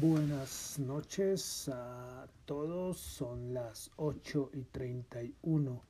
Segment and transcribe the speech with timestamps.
[0.00, 5.82] Buenas noches a todos, son las 8 y 31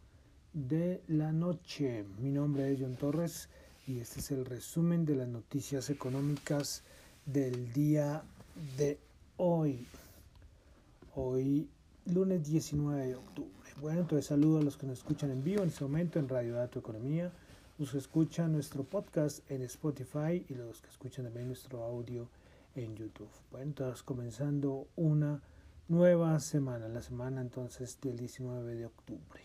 [0.55, 2.07] de la noche.
[2.19, 3.51] Mi nombre es John Torres
[3.87, 6.85] y este es el resumen de las noticias económicas
[7.27, 8.23] del día
[8.79, 8.99] de
[9.37, 9.87] hoy.
[11.15, 11.69] Hoy,
[12.07, 13.51] lunes 19 de octubre.
[13.79, 16.55] Bueno, entonces saludo a los que nos escuchan en vivo en este momento en Radio
[16.55, 17.31] Dato Economía,
[17.77, 22.27] los que escuchan nuestro podcast en Spotify y los que escuchan también nuestro audio
[22.75, 23.31] en YouTube.
[23.51, 25.43] Bueno, entonces comenzando una
[25.89, 29.43] nueva semana, la semana entonces del 19 de octubre.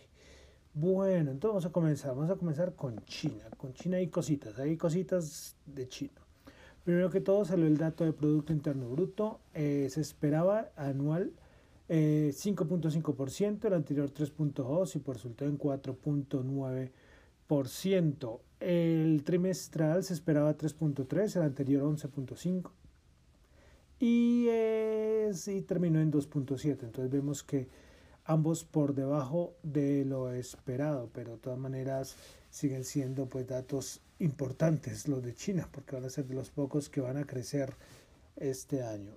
[0.74, 3.46] Bueno, entonces vamos a comenzar, vamos a comenzar con China.
[3.58, 6.22] Con China hay cositas, hay cositas de China.
[6.84, 11.32] Primero que todo salió el dato de Producto Interno Bruto, eh, se esperaba anual
[11.88, 18.40] 5.5%, eh, el anterior 3.2% y por resultado en 4.9%.
[18.60, 22.72] El trimestral se esperaba 3.3, el anterior 11.5
[24.06, 26.84] y, y terminó en 2.7.
[26.84, 27.70] Entonces vemos que
[28.26, 32.18] ambos por debajo de lo esperado, pero de todas maneras
[32.50, 36.90] siguen siendo pues datos importantes los de China, porque van a ser de los pocos
[36.90, 37.76] que van a crecer
[38.36, 39.16] este año.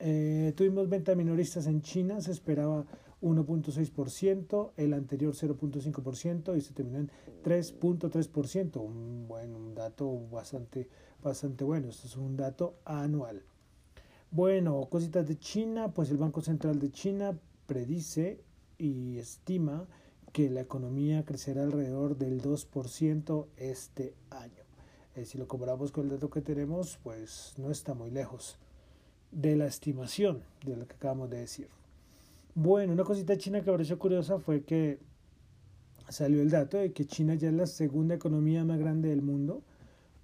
[0.00, 2.84] Eh, tuvimos venta minoristas en China, se esperaba
[3.22, 7.10] 1.6%, el anterior 0.5% y se terminó en
[7.42, 10.90] 3.3%, un, bueno, un dato bastante,
[11.22, 13.42] bastante bueno, esto es un dato anual.
[14.30, 18.42] Bueno, cositas de China, pues el Banco Central de China predice
[18.76, 19.86] y estima
[20.32, 24.64] que la economía crecerá alrededor del 2% este año.
[25.14, 28.58] Eh, si lo comparamos con el dato que tenemos, pues no está muy lejos
[29.30, 31.68] de la estimación de lo que acabamos de decir.
[32.54, 34.98] Bueno, una cosita china que pareció curiosa fue que
[36.08, 39.62] salió el dato de que China ya es la segunda economía más grande del mundo,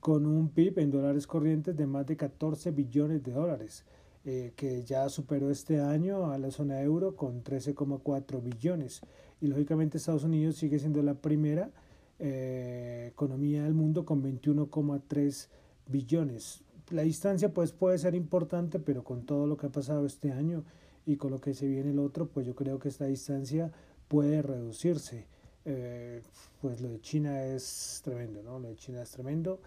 [0.01, 3.85] con un PIB en dólares corrientes de más de 14 billones de dólares,
[4.25, 9.01] eh, que ya superó este año a la zona euro con 13,4 billones.
[9.41, 11.71] Y lógicamente Estados Unidos sigue siendo la primera
[12.19, 15.49] eh, economía del mundo con 21,3
[15.87, 16.63] billones
[16.93, 20.65] la distancia pues puede ser importante, pero con todo lo que ha pasado este año
[21.07, 23.73] y con lo que se viene el otro, pues yo creo que esta distancia
[24.09, 25.27] puede reducirse.
[25.65, 26.23] Eh,
[26.61, 28.59] pues lo de China es tremendo, ¿no?
[28.59, 29.61] Lo de China es tremendo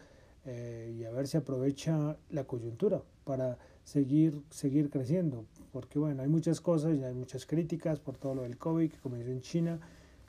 [0.45, 6.27] eh, y a ver si aprovecha la coyuntura para seguir, seguir creciendo, porque bueno, hay
[6.27, 9.79] muchas cosas y hay muchas críticas por todo lo del COVID que comenzó en China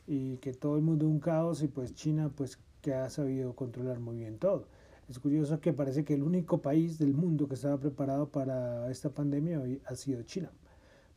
[0.06, 3.54] y que todo el mundo es un caos y pues China pues que ha sabido
[3.54, 4.66] controlar muy bien todo.
[5.08, 9.10] Es curioso que parece que el único país del mundo que estaba preparado para esta
[9.10, 10.50] pandemia hoy ha sido China.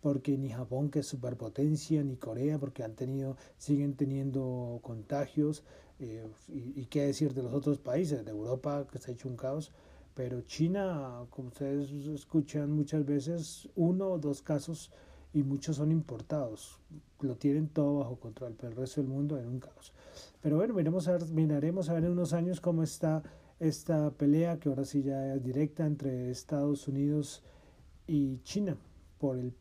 [0.01, 5.63] Porque ni Japón, que es superpotencia, ni Corea, porque han tenido, siguen teniendo contagios.
[6.00, 9.35] Eh, y, qué decir de los otros países, de Europa, que se ha hecho un
[9.35, 9.71] caos.
[10.16, 14.92] Pero China, como ustedes escuchan muchas veces, uno o dos casos
[15.34, 16.80] y muchos son importados.
[17.22, 19.94] Lo tienen todo bajo control, pero el resto del mundo en un caos.
[20.42, 23.24] Pero bueno, miremos a ver, miraremos a ver en unos años cómo está
[23.59, 27.44] esta pelea que ahora sí ya es directa entre Estados Unidos
[28.08, 28.78] y China
[29.19, 29.53] por el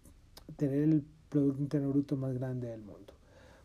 [0.56, 3.12] tener el Producto Interno Bruto más grande del mundo.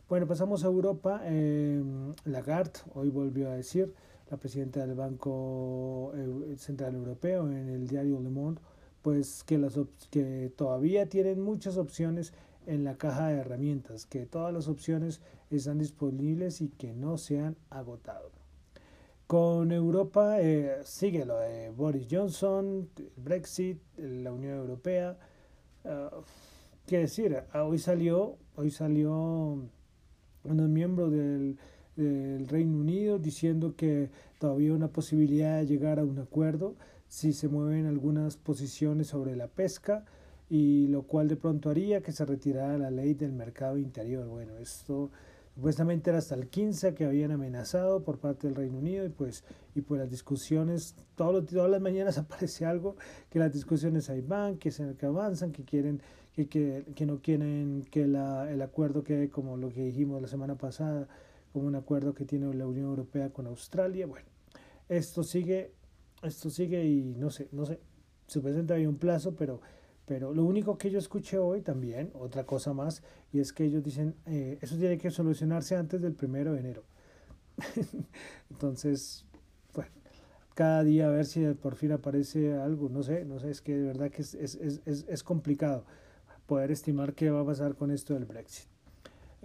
[0.08, 1.22] Bueno, pasamos a Europa.
[1.24, 1.82] Eh,
[2.24, 3.94] Lagarde hoy volvió a decir,
[4.30, 6.12] la presidenta del Banco
[6.56, 8.60] Central Europeo en el diario Le Monde,
[9.02, 9.78] pues que, las
[10.10, 12.32] que todavía tienen muchas opciones
[12.66, 15.20] en la caja de herramientas, que todas las opciones
[15.50, 18.30] están disponibles y que no se han agotado.
[19.26, 25.18] Con Europa eh, sigue lo de Boris Johnson, el Brexit, la Unión Europea.
[25.84, 26.22] Uh,
[26.86, 27.42] ¿Qué decir?
[27.52, 29.58] Ah, hoy salió, hoy salió
[30.44, 31.58] un miembro del,
[31.96, 36.74] del Reino Unido diciendo que todavía una posibilidad de llegar a un acuerdo
[37.08, 40.04] si se mueven algunas posiciones sobre la pesca
[40.50, 44.26] y lo cual de pronto haría que se retirara la ley del mercado interior.
[44.26, 45.10] Bueno, esto
[45.54, 49.44] Supuestamente era hasta el 15 que habían amenazado por parte del Reino Unido y pues,
[49.76, 52.96] y pues las discusiones, todas las mañanas aparece algo,
[53.30, 56.00] que las discusiones ahí van, que, se, que avanzan, que quieren,
[56.32, 60.26] que, que, que no quieren que la, el acuerdo quede como lo que dijimos la
[60.26, 61.06] semana pasada,
[61.54, 64.08] como un acuerdo que tiene la Unión Europea con Australia.
[64.08, 64.26] Bueno,
[64.88, 65.70] esto sigue,
[66.20, 67.78] esto sigue y no sé, no sé,
[68.26, 69.60] supuestamente había un plazo, pero
[70.04, 73.02] pero lo único que yo escuché hoy también, otra cosa más,
[73.32, 76.84] y es que ellos dicen, eh, eso tiene que solucionarse antes del primero de enero.
[78.50, 79.24] Entonces,
[79.72, 79.90] bueno,
[80.54, 83.76] cada día a ver si por fin aparece algo, no sé, no sé, es que
[83.76, 85.86] de verdad que es, es, es, es complicado
[86.46, 88.73] poder estimar qué va a pasar con esto del Brexit.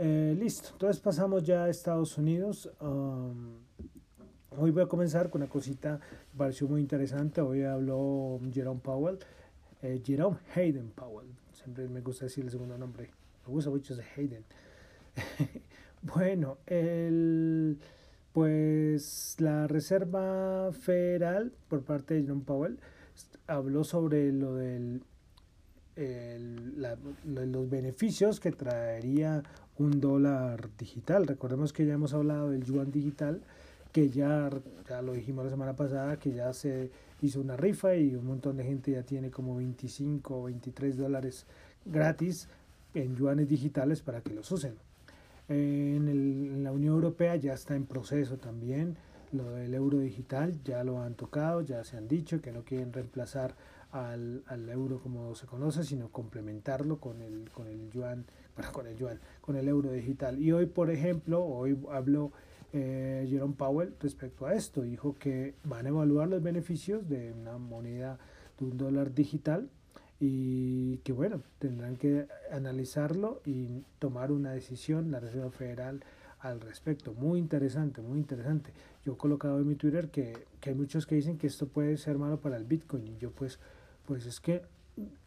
[0.01, 2.71] Eh, listo, entonces pasamos ya a Estados Unidos.
[4.57, 5.99] Hoy voy a comenzar con una cosita
[6.37, 7.41] pareció muy interesante.
[7.41, 9.19] Hoy habló Jerome Powell
[9.81, 11.27] eh, Jerome Hayden Powell.
[11.51, 13.11] Siempre me gusta decir el segundo nombre.
[13.45, 14.45] Me gusta mucho ese Hayden.
[16.01, 17.77] bueno, el,
[18.31, 22.79] pues la Reserva Federal por parte de Jerome Powell
[23.47, 25.03] habló sobre lo del
[25.95, 29.43] el, la, los beneficios que traería
[29.79, 31.25] un dólar digital.
[31.25, 33.41] Recordemos que ya hemos hablado del yuan digital,
[33.91, 34.49] que ya,
[34.87, 36.91] ya lo dijimos la semana pasada, que ya se
[37.21, 41.45] hizo una rifa y un montón de gente ya tiene como 25 o 23 dólares
[41.85, 42.47] gratis
[42.93, 44.75] en yuanes digitales para que los usen.
[45.47, 48.97] En, en la Unión Europea ya está en proceso también
[49.31, 52.93] lo del euro digital, ya lo han tocado, ya se han dicho que no quieren
[52.93, 53.55] reemplazar
[53.91, 58.25] al, al, euro como se conoce, sino complementarlo con el, con el yuan,
[58.73, 60.39] con el yuan, con el euro digital.
[60.39, 62.31] Y hoy, por ejemplo, hoy habló
[62.73, 67.57] eh, Jerome Powell respecto a esto, dijo que van a evaluar los beneficios de una
[67.57, 68.19] moneda
[68.59, 69.69] de un dólar digital
[70.19, 76.03] y que bueno, tendrán que analizarlo y tomar una decisión la Reserva Federal
[76.39, 77.13] al respecto.
[77.13, 78.71] Muy interesante, muy interesante.
[79.05, 81.97] Yo he colocado en mi Twitter que, que hay muchos que dicen que esto puede
[81.97, 83.59] ser malo para el Bitcoin y yo pues
[84.05, 84.63] pues es que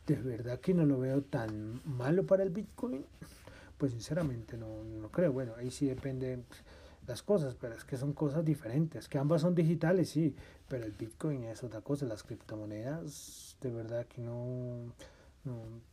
[0.06, 3.04] de verdad que no lo veo tan malo para el Bitcoin.
[3.78, 5.32] Pues sinceramente no, no creo.
[5.32, 6.44] Bueno, ahí sí depende
[7.06, 9.08] las cosas, pero es que son cosas diferentes.
[9.08, 10.34] Que ambas son digitales, sí,
[10.68, 12.06] pero el Bitcoin es otra cosa.
[12.06, 14.92] Las criptomonedas, de verdad que no,
[15.44, 15.92] no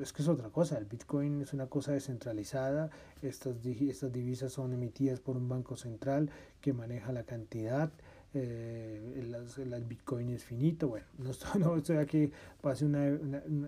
[0.00, 0.78] es que es otra cosa.
[0.78, 2.90] El Bitcoin es una cosa descentralizada.
[3.22, 6.30] Estas, estas divisas son emitidas por un banco central
[6.60, 7.90] que maneja la cantidad
[8.32, 10.88] eh, el, el, Bitcoin es finito.
[10.88, 12.30] Bueno, no estoy, no estoy aquí
[12.60, 13.10] para una,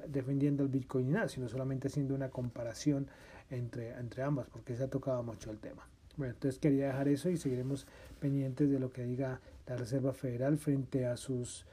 [0.07, 3.07] defendiendo el Bitcoin ni nada, sino solamente haciendo una comparación
[3.51, 5.87] entre, entre ambas, porque se ha tocado mucho el tema.
[6.17, 7.87] Bueno, entonces quería dejar eso y seguiremos
[8.21, 11.65] pendientes de lo que diga la Reserva Federal frente a sus,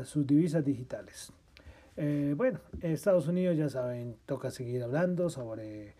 [0.00, 1.32] a sus divisas digitales.
[1.96, 5.94] Eh, bueno, en Estados Unidos ya saben, toca seguir hablando sobre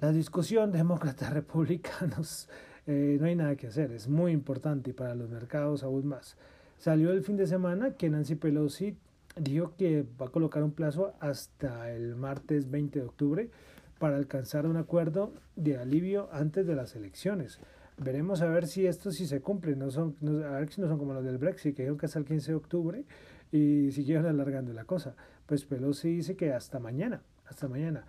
[0.00, 2.48] la discusión demócratas republicanos
[2.86, 6.36] eh, no hay nada que hacer, es muy importante y para los mercados aún más.
[6.78, 8.96] Salió el fin de semana que Nancy Pelosi
[9.36, 13.50] dijo que va a colocar un plazo hasta el martes 20 de octubre
[13.98, 17.60] para alcanzar un acuerdo de alivio antes de las elecciones.
[17.98, 20.98] Veremos a ver si esto sí se cumple, no son, a ver si no son
[20.98, 23.04] como los del Brexit, que dijeron que hasta el 15 de octubre
[23.52, 25.14] y siguieron alargando la cosa.
[25.46, 28.06] Pues Pelosi dice que hasta mañana, hasta mañana.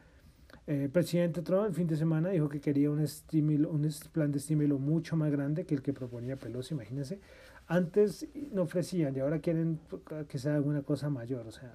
[0.65, 4.31] El eh, presidente Trump el fin de semana dijo que quería un, estímulo, un plan
[4.31, 7.19] de estímulo mucho más grande que el que proponía Pelosi, imagínense.
[7.67, 9.79] Antes no ofrecían y ahora quieren
[10.27, 11.47] que sea alguna cosa mayor.
[11.47, 11.73] O sea,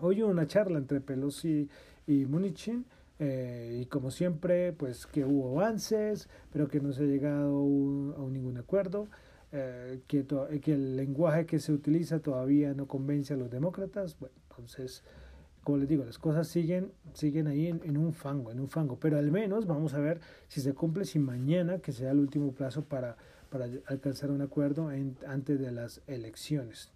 [0.00, 1.68] hoy hubo una charla entre Pelosi
[2.06, 2.84] y Munichin
[3.18, 7.48] eh, y como siempre, pues que hubo avances, pero que no se ha llegado
[8.16, 9.08] a ningún acuerdo.
[9.54, 10.24] Eh, que,
[10.62, 14.16] que el lenguaje que se utiliza todavía no convence a los demócratas.
[14.18, 15.02] Bueno, entonces
[15.62, 19.18] como les digo, las cosas siguen, siguen ahí en, un fango, en un fango, pero
[19.18, 22.84] al menos vamos a ver si se cumple, si mañana, que sea el último plazo
[22.84, 23.16] para,
[23.48, 24.90] para alcanzar un acuerdo
[25.26, 26.90] antes de las elecciones.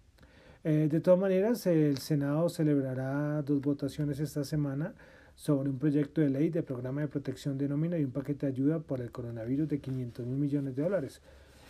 [0.63, 4.93] Eh, de todas maneras, el Senado celebrará dos votaciones esta semana
[5.35, 8.51] sobre un proyecto de ley de programa de protección de nómina y un paquete de
[8.51, 11.21] ayuda por el coronavirus de 500 mil millones de dólares.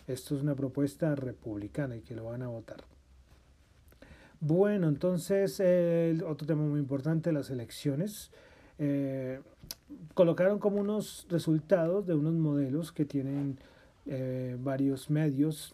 [0.08, 2.97] Esto es una propuesta republicana y que lo van a votar.
[4.40, 5.60] Bueno, entonces
[6.24, 8.32] otro tema muy importante, las elecciones.
[8.78, 9.40] Eh,
[10.14, 13.58] colocaron como unos resultados de unos modelos que tienen
[14.06, 15.74] eh, varios medios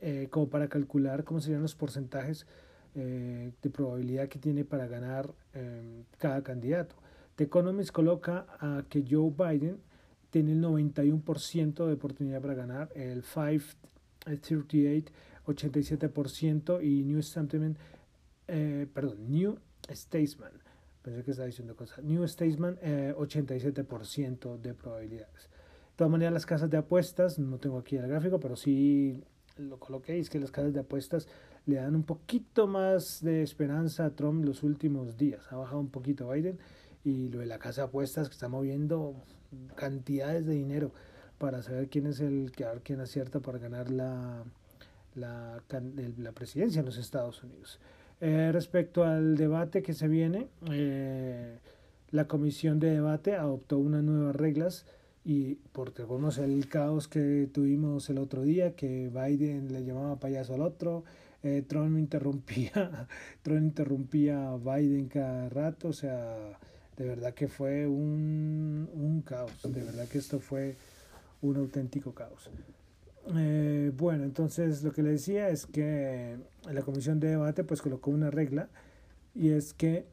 [0.00, 2.46] eh, como para calcular cómo serían los porcentajes
[2.92, 5.32] de probabilidad que tiene para ganar
[6.18, 6.96] cada candidato.
[7.36, 9.78] The Economist coloca a que Joe Biden
[10.30, 15.12] tiene el 91% de oportunidad para ganar, el 538
[15.50, 17.76] 87% y New Statesman,
[18.48, 19.58] eh, perdón, New
[19.90, 20.52] Statesman,
[21.02, 25.42] pensé que estaba diciendo cosas, New Statesman, 87% eh, de probabilidades.
[25.44, 29.22] De todas maneras, las casas de apuestas, no tengo aquí el gráfico, pero sí
[29.58, 31.28] lo coloqué, es que las casas de apuestas
[31.66, 35.42] le dan un poquito más de esperanza a Trump los últimos días.
[35.50, 36.58] Ha bajado un poquito Biden
[37.04, 39.14] y lo de la casa de apuestas que está moviendo
[39.76, 40.92] cantidades de dinero
[41.38, 44.44] para saber quién es el que quién acierta para ganar la,
[45.14, 45.62] la,
[46.18, 47.80] la presidencia en los Estados Unidos.
[48.20, 51.58] Eh, respecto al debate que se viene, eh,
[52.10, 54.84] la comisión de debate adoptó unas nuevas reglas
[55.24, 60.54] y porque conoce el caos que tuvimos el otro día, que Biden le llamaba payaso
[60.54, 61.04] al otro,
[61.42, 63.08] eh, Trump interrumpía,
[63.42, 66.58] Trump interrumpía a Biden cada rato, o sea,
[66.98, 70.76] de verdad que fue un, un caos, de verdad que esto fue
[71.40, 72.50] un auténtico caos.
[73.36, 76.36] Eh, bueno, entonces lo que le decía es que
[76.70, 78.68] la comisión de debate pues colocó una regla
[79.34, 80.06] y es que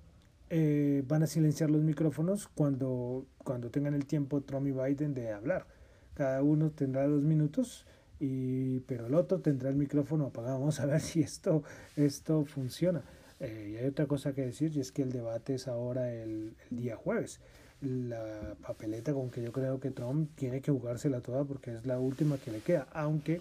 [0.49, 5.31] eh, van a silenciar los micrófonos cuando, cuando tengan el tiempo Trump y Biden de
[5.31, 5.65] hablar.
[6.13, 7.85] Cada uno tendrá dos minutos,
[8.19, 10.59] y, pero el otro tendrá el micrófono apagado.
[10.59, 11.63] Vamos a ver si esto,
[11.95, 13.03] esto funciona.
[13.39, 16.55] Eh, y hay otra cosa que decir, y es que el debate es ahora el,
[16.71, 17.39] el día jueves.
[17.81, 21.99] La papeleta con que yo creo que Trump tiene que jugársela toda porque es la
[21.99, 23.39] última que le queda, aunque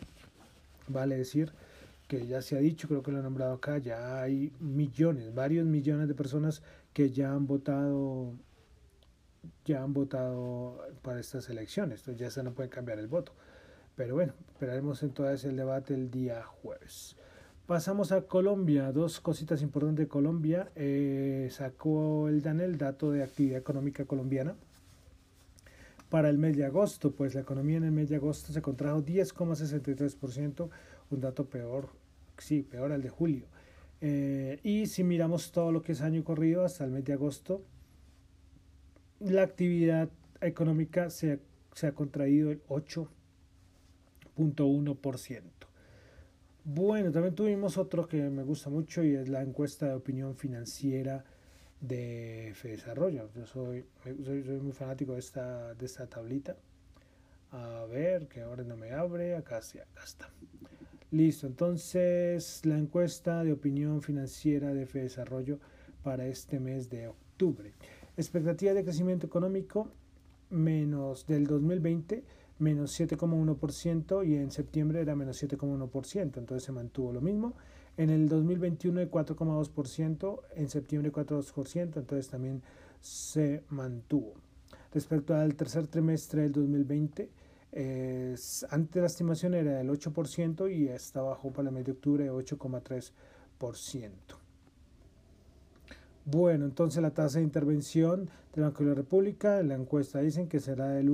[0.88, 1.52] vale decir
[2.06, 5.66] que ya se ha dicho, creo que lo he nombrado acá, ya hay millones, varios
[5.66, 6.62] millones de personas
[6.92, 8.34] que ya han votado
[9.64, 13.32] ya han votado para estas elecciones, entonces ya se no puede cambiar el voto.
[13.96, 17.16] Pero bueno, esperaremos entonces el debate el día jueves.
[17.66, 20.70] Pasamos a Colombia, dos cositas importantes de Colombia.
[20.76, 24.54] Eh, sacó el DANEL dato de actividad económica colombiana
[26.08, 29.02] para el mes de agosto, pues la economía en el mes de agosto se contrajo
[29.02, 30.70] 10,63%,
[31.10, 31.88] un dato peor,
[32.38, 33.46] sí, peor al de julio.
[34.00, 37.64] Eh, y si miramos todo lo que es año corrido hasta el mes de agosto,
[39.18, 40.08] la actividad
[40.40, 41.40] económica se,
[41.74, 45.66] se ha contraído el 8.1%.
[46.68, 51.24] Bueno, también tuvimos otro que me gusta mucho y es la encuesta de opinión financiera
[51.80, 53.30] de Desarrollo.
[53.36, 56.56] Yo soy, soy, muy fanático de esta, de esta tablita.
[57.52, 59.36] A ver, que ahora no me abre.
[59.36, 60.28] Acá sí, acá está.
[61.12, 65.60] Listo, entonces la encuesta de opinión financiera de Desarrollo
[66.02, 67.74] para este mes de octubre.
[68.16, 69.88] Expectativa de crecimiento económico
[70.50, 72.24] menos del 2020
[72.58, 77.54] menos 7,1% y en septiembre era menos 7,1%, entonces se mantuvo lo mismo.
[77.96, 82.62] En el 2021 de 4,2%, en septiembre 4,2%, entonces también
[83.00, 84.34] se mantuvo.
[84.92, 87.30] Respecto al tercer trimestre del 2020,
[88.70, 94.10] antes la estimación era del 8% y está bajó para el mes de octubre 8,3%.
[96.24, 100.58] Bueno, entonces la tasa de intervención del Banco de la República, la encuesta dicen que
[100.58, 101.08] será del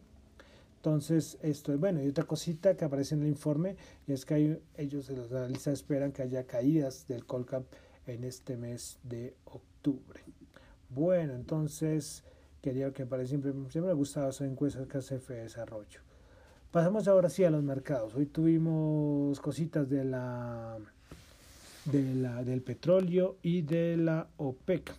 [0.78, 2.02] Entonces, esto es bueno.
[2.02, 3.76] Y otra cosita que aparece en el informe
[4.06, 7.64] y es que ellos, los analistas, esperan que haya caídas del Colcap
[8.06, 10.20] en este mes de octubre.
[10.88, 12.22] Bueno, entonces,
[12.62, 16.00] quería que para siempre, siempre me ha gustado esa encuesta que hace de Desarrollo.
[16.70, 18.14] Pasamos ahora sí a los mercados.
[18.14, 20.78] Hoy tuvimos cositas de la,
[21.86, 24.94] de la, del petróleo y de la OPEC.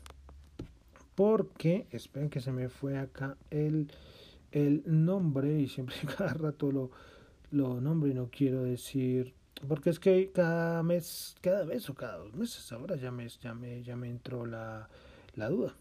[1.16, 3.92] Porque, esperen que se me fue acá el
[4.52, 6.92] el nombre, y siempre cada rato lo,
[7.52, 9.34] lo nombro y no quiero decir,
[9.68, 13.54] porque es que cada mes, cada mes o cada dos meses, ahora ya me, ya
[13.54, 14.90] me, ya me entró la,
[15.36, 15.76] la duda.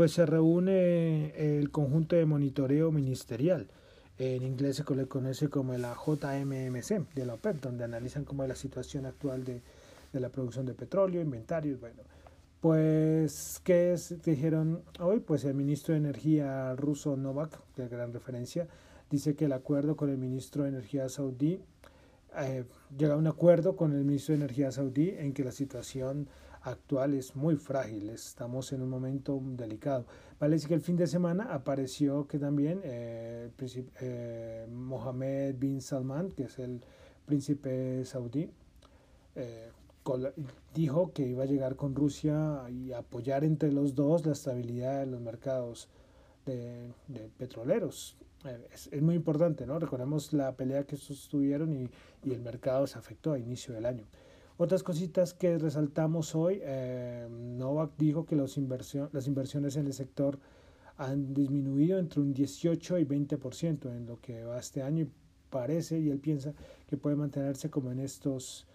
[0.00, 3.68] Pues se reúne el conjunto de monitoreo ministerial.
[4.16, 8.54] En inglés se le conoce como la JMMC de la OPEP, donde analizan como la
[8.54, 9.60] situación actual de,
[10.10, 12.02] de la producción de petróleo, inventarios, bueno,
[12.62, 14.22] pues, ¿qué es?
[14.22, 15.20] dijeron hoy?
[15.20, 18.68] Pues el ministro de Energía ruso Novak, de gran referencia,
[19.10, 21.60] dice que el acuerdo con el ministro de Energía saudí,
[22.38, 22.64] eh,
[22.96, 26.26] llega a un acuerdo con el ministro de Energía saudí en que la situación
[26.62, 30.06] actual es muy frágil, estamos en un momento delicado.
[30.38, 33.50] Parece que el fin de semana apareció que también eh,
[34.00, 36.82] eh, Mohammed bin Salman, que es el
[37.26, 38.50] príncipe saudí,
[39.34, 39.70] eh,
[40.74, 45.06] dijo que iba a llegar con Rusia y apoyar entre los dos la estabilidad de
[45.06, 45.88] los mercados
[46.46, 46.92] de,
[47.38, 48.16] petroleros.
[48.44, 49.78] Eh, es, muy importante, ¿no?
[49.78, 51.90] Recordemos la pelea que sostuvieron y,
[52.24, 54.06] y, el mercado se afectó a inicio del año.
[54.62, 59.94] Otras cositas que resaltamos hoy, eh, Novak dijo que los inversión, las inversiones en el
[59.94, 60.38] sector
[60.98, 65.10] han disminuido entre un 18 y 20% en lo que va este año y
[65.48, 66.52] parece y él piensa
[66.86, 68.66] que puede mantenerse como en estos,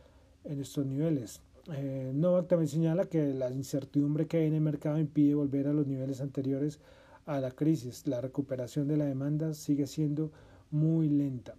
[0.43, 1.39] en estos niveles.
[1.71, 5.73] Eh, Novak también señala que la incertidumbre que hay en el mercado impide volver a
[5.73, 6.79] los niveles anteriores
[7.27, 8.07] a la crisis.
[8.07, 10.31] La recuperación de la demanda sigue siendo
[10.71, 11.53] muy lenta.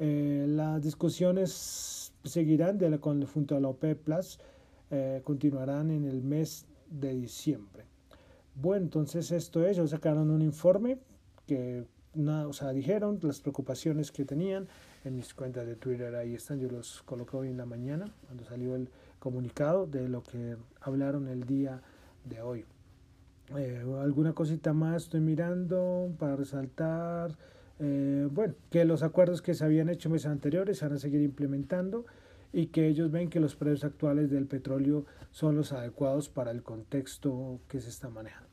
[0.00, 4.38] Eh, las discusiones seguirán de la, junto a la OPEP Plus,
[4.90, 7.84] eh, continuarán en el mes de diciembre.
[8.54, 10.98] Bueno, entonces esto es, ellos sacaron un informe
[11.46, 11.84] que,
[12.16, 14.68] o sea, dijeron las preocupaciones que tenían
[15.04, 18.44] en mis cuentas de Twitter, ahí están, yo los coloqué hoy en la mañana, cuando
[18.44, 18.88] salió el
[19.18, 21.82] comunicado de lo que hablaron el día
[22.24, 22.64] de hoy.
[23.56, 27.36] Eh, alguna cosita más estoy mirando para resaltar.
[27.80, 31.22] Eh, bueno, que los acuerdos que se habían hecho meses anteriores se van a seguir
[31.22, 32.06] implementando
[32.52, 36.62] y que ellos ven que los precios actuales del petróleo son los adecuados para el
[36.62, 38.44] contexto que se está manejando.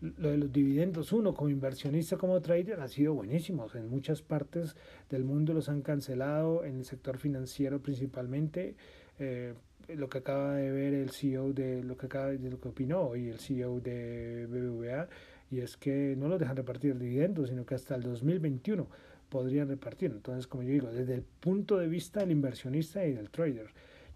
[0.00, 3.66] lo de los dividendos, uno como inversionista, como trader, ha sido buenísimo.
[3.74, 4.76] En muchas partes
[5.10, 8.76] del mundo los han cancelado, en el sector financiero principalmente.
[9.18, 9.54] Eh,
[9.88, 13.02] lo que acaba de ver el CEO de lo que acaba de lo que opinó
[13.02, 15.08] hoy el CEO de BBVA
[15.50, 18.86] y es que no los dejan repartir dividendos sino que hasta el 2021
[19.28, 23.30] podrían repartir entonces como yo digo desde el punto de vista del inversionista y del
[23.30, 23.70] trader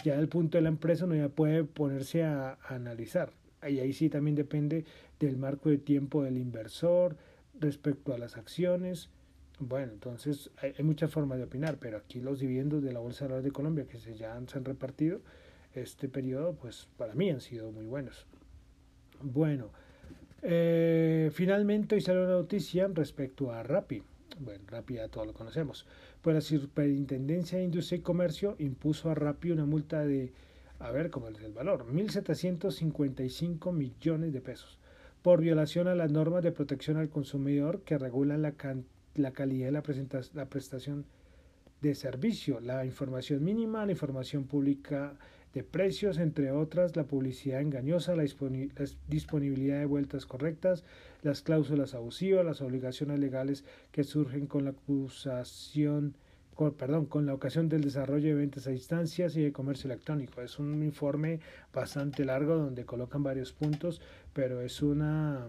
[0.05, 3.33] ya del punto de la empresa uno ya puede ponerse a, a analizar
[3.69, 4.85] y ahí sí también depende
[5.19, 7.17] del marco de tiempo del inversor
[7.59, 9.09] respecto a las acciones.
[9.59, 13.41] Bueno, entonces hay, muchas formas de opinar, pero aquí los dividendos de la Bolsa de
[13.43, 15.21] de Colombia que se ya se han repartido
[15.75, 18.27] este periodo, pues para mí han sido muy buenos.
[19.21, 19.71] Bueno,
[20.43, 24.03] eh, finalmente hoy salió una noticia respecto a Rappi.
[24.41, 25.87] Bueno, Rappi ya todos lo conocemos.
[26.21, 30.33] Pues la Superintendencia de Industria y Comercio impuso a Rappi una multa de,
[30.85, 34.79] a ver cómo es el valor, 1.755 millones de pesos
[35.23, 38.53] por violación a las normas de protección al consumidor que regulan la,
[39.15, 39.83] la calidad de la,
[40.35, 41.07] la prestación
[41.81, 45.15] de servicio, la información mínima, la información pública
[45.55, 48.27] de precios, entre otras, la publicidad engañosa, la
[49.09, 50.85] disponibilidad de vueltas correctas,
[51.23, 56.15] las cláusulas abusivas, las obligaciones legales que surgen con la acusación
[56.55, 60.41] con, perdón, con la ocasión del desarrollo de ventas a distancias y de comercio electrónico.
[60.41, 61.41] Es un informe
[61.73, 64.01] bastante largo donde colocan varios puntos,
[64.33, 65.47] pero es una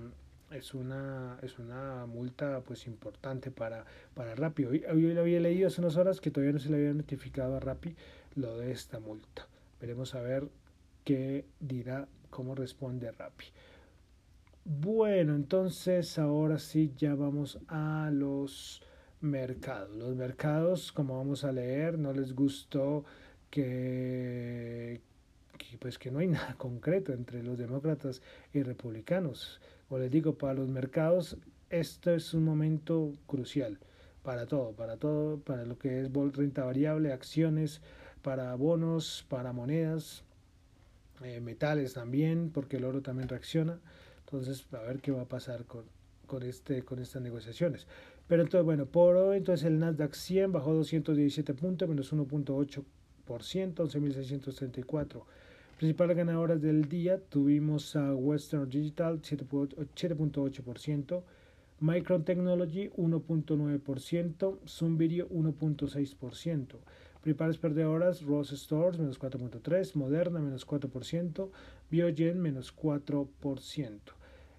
[0.52, 4.65] es una es una multa pues importante para para Rappi.
[4.65, 7.56] Hoy, hoy lo había leído hace unas horas que todavía no se le había notificado
[7.56, 7.96] a Rappi
[8.36, 9.48] lo de esta multa.
[9.80, 10.50] Veremos a ver
[11.04, 13.46] qué dirá, cómo responde Rappi.
[14.68, 18.82] Bueno, entonces ahora sí ya vamos a los
[19.26, 19.96] mercados.
[19.96, 23.04] Los mercados, como vamos a leer, no les gustó
[23.50, 25.02] que,
[25.80, 28.22] pues que no hay nada concreto entre los demócratas
[28.54, 29.60] y republicanos.
[29.90, 31.38] O les digo, para los mercados
[31.70, 33.80] esto es un momento crucial
[34.24, 37.82] para todo, para todo, para lo que es renta variable, acciones,
[38.22, 40.24] para bonos, para monedas,
[41.24, 43.80] eh, metales también, porque el oro también reacciona.
[44.26, 45.86] Entonces, a ver qué va a pasar con,
[46.26, 47.86] con, este, con estas negociaciones.
[48.28, 52.84] Pero entonces, bueno, por hoy, entonces el Nasdaq 100 bajó 217 puntos, menos 1.8%,
[53.28, 55.24] 11.634.
[55.78, 61.24] Principales ganadoras del día tuvimos a Western Digital 7.8%,
[61.82, 66.78] Micron Technology 1.9%, Zoom Video 1.6%.
[67.22, 71.50] Principales perdedoras, Ross Stores menos 4.3%, Moderna menos 4%,
[71.92, 74.00] Biogen menos 4%.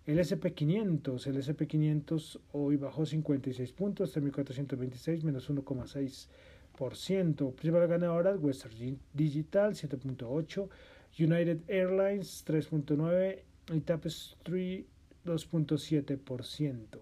[0.07, 7.53] El SP500, el SP500 hoy bajó 56 puntos, 3.426 menos 1,6%.
[7.55, 10.69] Principal ganadora, Western Digital 7.8,
[11.19, 13.39] United Airlines 3.9
[13.75, 14.87] y Tapestry
[15.25, 16.99] 2.7%.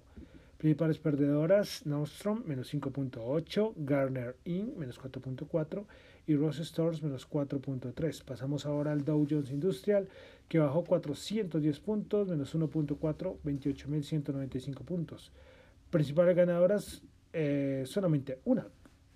[0.57, 4.79] Principales perdedoras, Nordstrom menos 5.8, Garner Inc.
[4.79, 5.85] menos 4.4
[6.27, 8.25] y Ross Stores menos 4.3.
[8.25, 10.09] Pasamos ahora al Dow Jones Industrial
[10.49, 15.33] que bajó 410 puntos, menos 1.4, 28.195 puntos.
[15.91, 18.67] Principales ganadoras, eh, solamente una.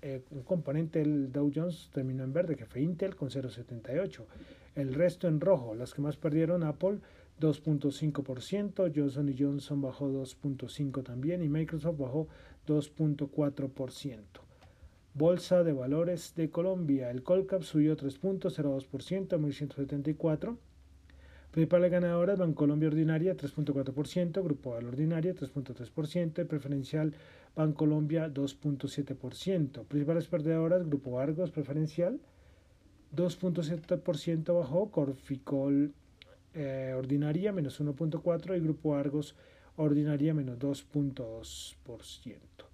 [0.00, 4.24] Eh, un componente del Dow Jones terminó en verde, que fue Intel con 0.78.
[4.76, 6.98] El resto en rojo, las que más perdieron, Apple
[7.40, 12.28] 2.5%, Johnson Johnson bajó 2.5% también y Microsoft bajó
[12.66, 14.47] 2.4%.
[15.18, 20.56] Bolsa de Valores de Colombia, el Colcap subió 3.02% a 1174.
[21.50, 27.14] Principales ganadoras, Bancolombia Ordinaria 3.4%, Grupo Val Ordinaria 3.3% y Preferencial
[27.56, 29.84] Bancolombia 2.7%.
[29.86, 32.20] Principales perdedoras, Grupo Argos Preferencial
[33.16, 35.94] 2.7% bajó, Corficol
[36.54, 39.34] eh, Ordinaria menos 1.4% y Grupo Argos
[39.76, 42.67] Ordinaria menos 2.2%.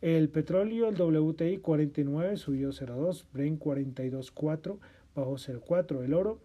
[0.00, 4.78] El petróleo, el WTI 49 subió 0.2, Brent 42.4
[5.14, 6.38] bajó 0.4, el oro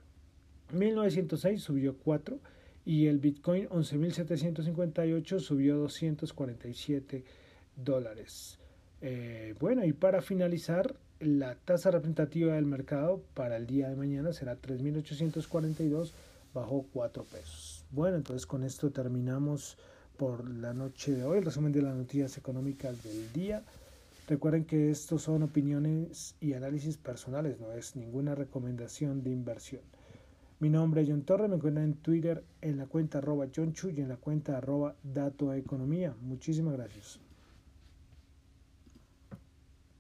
[0.72, 2.40] 1906 subió 4
[2.86, 7.24] y el Bitcoin 11.758 subió 247
[7.76, 8.60] dólares.
[9.02, 14.34] Eh, bueno, y para finalizar, la tasa representativa del mercado para el día de mañana
[14.34, 16.12] será 3.842
[16.54, 17.86] bajo 4 pesos.
[17.92, 19.78] Bueno, entonces con esto terminamos
[20.24, 23.62] por la noche de hoy el resumen de las noticias económicas del día.
[24.26, 29.82] Recuerden que estos son opiniones y análisis personales, no es ninguna recomendación de inversión.
[30.62, 33.90] Mi nombre es John Torre, me encuentran en Twitter en la cuenta arroba John Chu
[33.90, 36.16] y en la cuenta arroba Dato Economía.
[36.22, 37.23] Muchísimas gracias.